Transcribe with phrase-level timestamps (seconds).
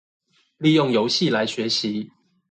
[0.57, 2.09] 利用遊戲來學習